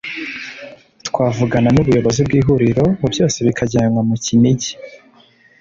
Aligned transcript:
twavugana 1.07 1.69
n’ 1.73 1.77
ubuyobozi 1.81 2.21
bw’ 2.27 2.31
ihuriro 2.39 2.85
byose 3.11 3.37
bikajyanwa 3.47 4.01
mu 4.09 4.15
Kinigi 4.23 4.71